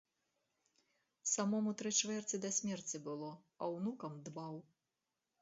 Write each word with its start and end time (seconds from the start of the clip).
Самому 1.31 1.73
тры 1.81 1.91
чвэрці 1.99 2.41
да 2.47 2.51
смерці 2.57 3.03
было, 3.09 3.31
а 3.61 3.69
ўнукам 3.75 4.19
дбаў. 4.25 4.59